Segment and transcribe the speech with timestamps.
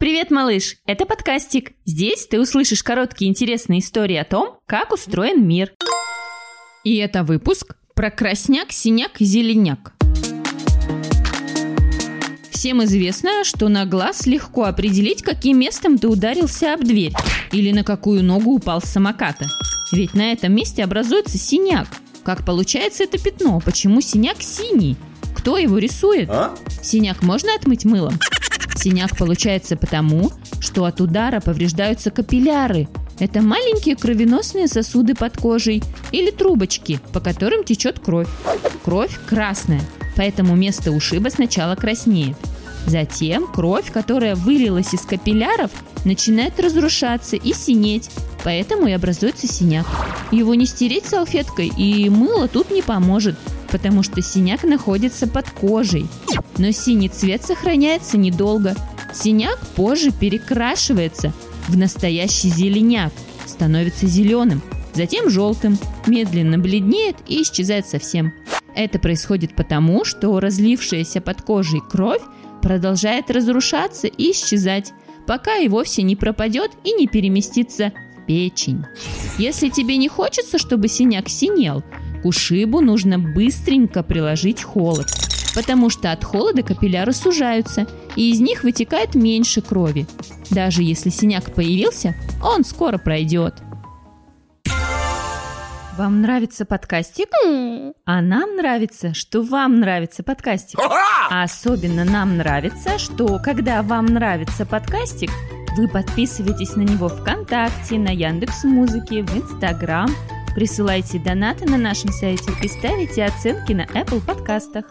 [0.00, 0.76] Привет, малыш!
[0.86, 1.72] Это подкастик.
[1.84, 5.74] Здесь ты услышишь короткие интересные истории о том, как устроен мир.
[6.84, 9.92] И это выпуск про красняк, синяк и зеленяк.
[12.50, 17.12] Всем известно, что на глаз легко определить, каким местом ты ударился об дверь
[17.52, 19.48] или на какую ногу упал с самоката.
[19.92, 21.88] Ведь на этом месте образуется синяк.
[22.24, 23.60] Как получается это пятно?
[23.60, 24.96] Почему синяк синий?
[25.36, 26.30] Кто его рисует?
[26.30, 26.54] А?
[26.82, 28.18] Синяк можно отмыть мылом?
[28.80, 32.88] Синяк получается потому, что от удара повреждаются капилляры.
[33.18, 35.82] Это маленькие кровеносные сосуды под кожей
[36.12, 38.28] или трубочки, по которым течет кровь.
[38.82, 39.82] Кровь красная,
[40.16, 42.38] поэтому место ушиба сначала краснеет.
[42.86, 45.70] Затем кровь, которая вылилась из капилляров,
[46.06, 48.08] начинает разрушаться и синеть,
[48.42, 49.86] поэтому и образуется синяк.
[50.30, 53.36] Его не стереть салфеткой, и мыло тут не поможет,
[53.70, 56.06] потому что синяк находится под кожей.
[56.58, 58.74] Но синий цвет сохраняется недолго.
[59.14, 61.32] Синяк позже перекрашивается
[61.68, 63.12] в настоящий зеленяк,
[63.46, 64.62] становится зеленым,
[64.94, 68.32] затем желтым, медленно бледнеет и исчезает совсем.
[68.74, 72.22] Это происходит потому, что разлившаяся под кожей кровь
[72.62, 74.92] продолжает разрушаться и исчезать,
[75.26, 78.84] пока и вовсе не пропадет и не переместится в печень.
[79.38, 81.82] Если тебе не хочется, чтобы синяк синел,
[82.22, 85.06] к ушибу нужно быстренько приложить холод,
[85.54, 90.06] потому что от холода капилляры сужаются, и из них вытекает меньше крови.
[90.50, 93.54] Даже если синяк появился, он скоро пройдет.
[95.96, 97.28] Вам нравится подкастик?
[98.06, 100.78] А нам нравится, что вам нравится подкастик.
[101.30, 105.30] А особенно нам нравится, что когда вам нравится подкастик,
[105.76, 110.08] вы подписываетесь на него ВКонтакте, на Яндекс Музыке, в Инстаграм,
[110.54, 114.84] присылайте донаты на нашем сайте и ставите оценки на Apple подкастах.